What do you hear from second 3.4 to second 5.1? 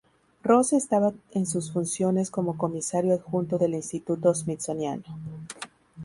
del Instituto Smithsoniano.